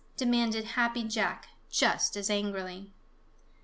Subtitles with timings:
[0.17, 2.91] demanded Happy Jack, just as angrily.